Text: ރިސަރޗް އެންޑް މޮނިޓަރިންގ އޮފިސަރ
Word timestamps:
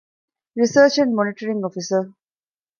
ރިސަރޗް 0.59 0.97
އެންޑް 0.97 1.15
މޮނިޓަރިންގ 1.17 1.63
އޮފިސަރ 1.65 2.03